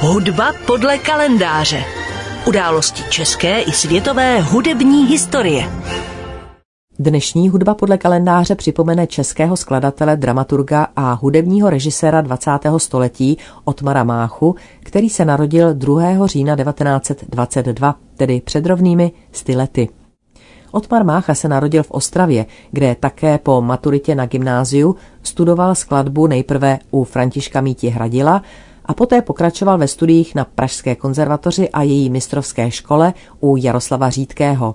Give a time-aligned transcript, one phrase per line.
[0.00, 1.84] Hudba podle kalendáře.
[2.46, 5.70] Události české i světové hudební historie.
[6.98, 12.50] Dnešní hudba podle kalendáře připomene českého skladatele, dramaturga a hudebního režiséra 20.
[12.76, 16.26] století Otmara Máchu, který se narodil 2.
[16.26, 19.88] října 1922, tedy před rovnými sty lety.
[20.70, 26.78] Otmar Mácha se narodil v Ostravě, kde také po maturitě na gymnáziu studoval skladbu nejprve
[26.90, 28.42] u Františka Míti Hradila
[28.88, 34.74] a poté pokračoval ve studiích na Pražské konzervatoři a její mistrovské škole u Jaroslava Řídkého.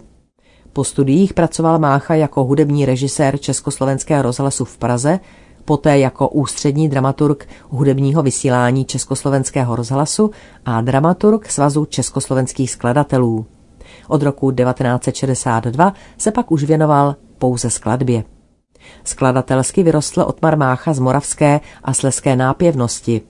[0.74, 5.20] Po studiích pracoval Mácha jako hudební režisér Československého rozhlasu v Praze,
[5.66, 10.32] poté jako ústřední dramaturg hudebního vysílání Československého rozhlasu
[10.66, 13.46] a dramaturg Svazu československých skladatelů.
[14.08, 18.24] Od roku 1962 se pak už věnoval pouze skladbě.
[19.04, 23.22] Skladatelsky vyrostl Otmar Mácha z moravské a sleské nápěvnosti.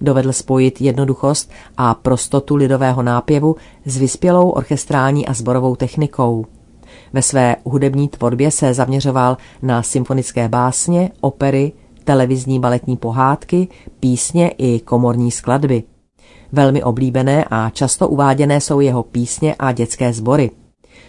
[0.00, 6.46] Dovedl spojit jednoduchost a prostotu lidového nápěvu s vyspělou orchestrální a sborovou technikou.
[7.12, 11.72] Ve své hudební tvorbě se zaměřoval na symfonické básně, opery,
[12.04, 13.68] televizní baletní pohádky,
[14.00, 15.82] písně i komorní skladby.
[16.52, 20.50] Velmi oblíbené a často uváděné jsou jeho písně a dětské sbory.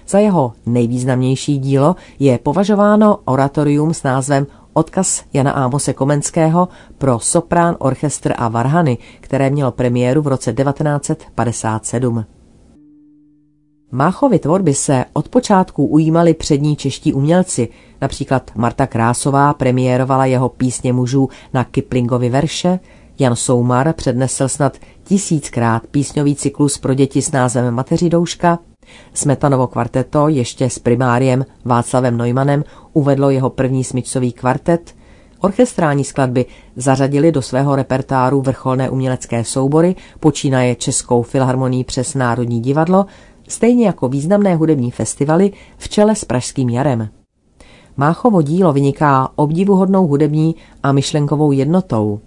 [0.07, 7.75] Za jeho nejvýznamnější dílo je považováno oratorium s názvem Odkaz Jana Ámose Komenského pro soprán,
[7.79, 12.25] orchestr a varhany, které mělo premiéru v roce 1957.
[13.91, 17.69] Máchovy tvorby se od počátku ujímali přední čeští umělci,
[18.01, 22.79] například Marta Krásová premiérovala jeho písně mužů na Kiplingovi verše,
[23.19, 28.59] Jan Soumar přednesl snad tisíckrát písňový cyklus pro děti s názvem Mateři douška,
[29.13, 34.95] Smetanovo kvarteto ještě s primáriem Václavem Neumannem uvedlo jeho první smyčcový kvartet,
[35.39, 43.05] orchestrální skladby zařadili do svého repertáru vrcholné umělecké soubory, počínaje Českou filharmonií přes Národní divadlo,
[43.47, 47.09] stejně jako významné hudební festivaly v čele s Pražským jarem.
[47.97, 52.19] Máchovo dílo vyniká obdivuhodnou hudební a myšlenkovou jednotou.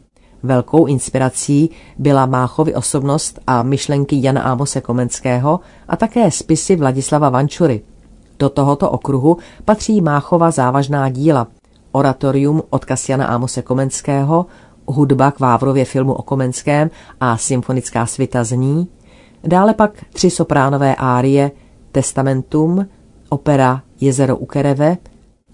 [0.45, 7.81] Velkou inspirací byla Máchovy osobnost a myšlenky Jana Ámose Komenského a také spisy Vladislava Vančury.
[8.39, 11.47] Do tohoto okruhu patří Máchova závažná díla
[11.93, 14.47] Oratorium odkaz Jana Ámose Komenského,
[14.87, 16.91] hudba k Vávrově filmu o Komenském
[17.21, 18.89] a symfonická svita z ní,
[19.45, 21.51] dále pak tři sopránové árie
[21.93, 22.87] Testamentum,
[23.29, 24.97] opera Jezero u Kereve,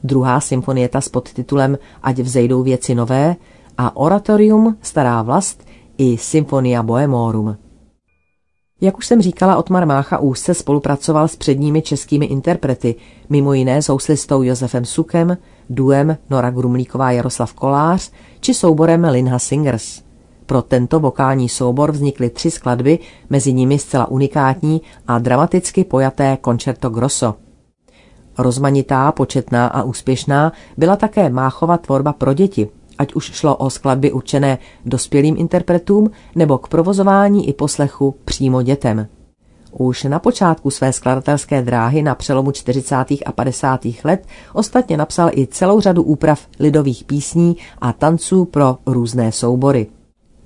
[0.05, 3.37] druhá symfonieta s podtitulem Ať vzejdou věci nové
[3.81, 5.65] a oratorium Stará vlast
[5.99, 7.57] i Symfonia Bohemorum.
[8.81, 12.95] Jak už jsem říkala, Otmar Mácha úzce spolupracoval s předními českými interprety,
[13.29, 15.37] mimo jiné s houslistou Josefem Sukem,
[15.71, 18.11] duem Nora Grumlíková Jaroslav Kolář
[18.41, 20.03] či souborem Linha Singers.
[20.47, 22.99] Pro tento vokální soubor vznikly tři skladby,
[23.31, 27.35] mezi nimi zcela unikátní a dramaticky pojaté Concerto Grosso.
[28.39, 32.69] Rozmanitá, početná a úspěšná byla také Máchova tvorba pro děti–
[33.00, 39.06] ať už šlo o skladby určené dospělým interpretům nebo k provozování i poslechu přímo dětem.
[39.72, 42.97] Už na počátku své skladatelské dráhy na přelomu 40.
[43.27, 43.81] a 50.
[44.05, 49.87] let ostatně napsal i celou řadu úprav lidových písní a tanců pro různé soubory.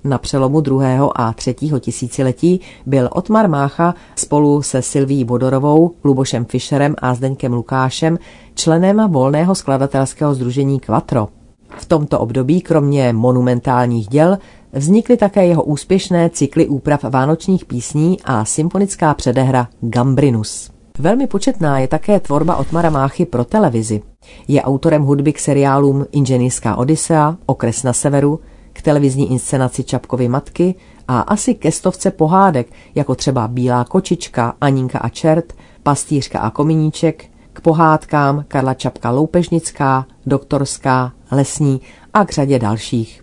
[0.04, 6.94] Na přelomu druhého a třetího tisíciletí byl Otmar Mácha spolu se Silví Bodorovou, Lubošem Fischerem
[6.98, 8.19] a Zdeňkem Lukášem
[8.54, 11.28] členem volného skladatelského združení Quattro.
[11.76, 14.38] V tomto období kromě monumentálních děl
[14.72, 20.70] vznikly také jeho úspěšné cykly úprav vánočních písní a symfonická předehra Gambrinus.
[20.98, 24.02] Velmi početná je také tvorba Otmara Máchy pro televizi.
[24.48, 28.41] Je autorem hudby k seriálům Inženýrská Odisea, Okres na severu,
[28.72, 30.74] k televizní inscenaci Čapkovy matky
[31.08, 35.52] a asi ke stovce pohádek, jako třeba Bílá kočička, Aninka a čert,
[35.82, 41.80] Pastýřka a kominíček, k pohádkám Karla Čapka Loupežnická, Doktorská, Lesní
[42.14, 43.22] a k řadě dalších.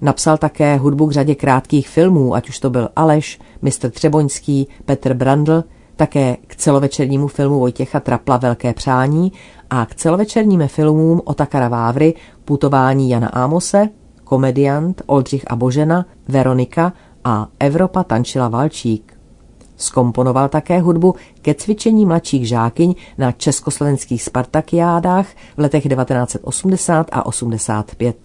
[0.00, 3.90] Napsal také hudbu k řadě krátkých filmů, ať už to byl Aleš, Mr.
[3.90, 5.64] Třeboňský, Petr Brandl,
[5.96, 9.32] také k celovečernímu filmu Vojtěcha Trapla Velké přání
[9.70, 12.14] a k celovečerním filmům Otakara Vávry
[12.44, 13.88] Putování Jana Ámose,
[14.24, 16.92] Komediant Oldřich a Božena, Veronika
[17.24, 19.17] a Evropa tančila Valčík.
[19.78, 25.26] Skomponoval také hudbu ke cvičení mladších žákyň na československých spartakiádách
[25.56, 28.16] v letech 1980 a 85.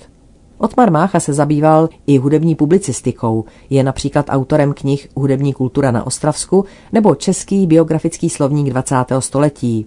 [0.58, 6.66] Otmar Mácha se zabýval i hudební publicistikou, je například autorem knih Hudební kultura na Ostravsku
[6.92, 8.96] nebo Český biografický slovník 20.
[9.20, 9.86] století.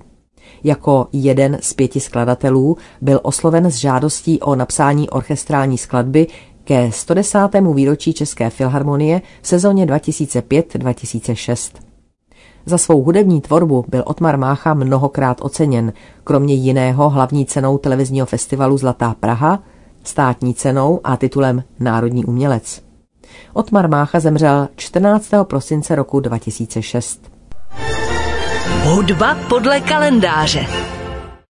[0.64, 6.26] Jako jeden z pěti skladatelů byl osloven s žádostí o napsání orchestrální skladby
[6.66, 7.38] ke 110.
[7.74, 11.72] výročí České filharmonie v sezóně 2005-2006.
[12.66, 15.92] Za svou hudební tvorbu byl Otmar Mácha mnohokrát oceněn,
[16.24, 19.62] kromě jiného hlavní cenou televizního festivalu Zlatá Praha,
[20.04, 22.82] státní cenou a titulem Národní umělec.
[23.52, 25.30] Otmar Mácha zemřel 14.
[25.42, 27.30] prosince roku 2006.
[28.84, 30.66] Hudba podle kalendáře.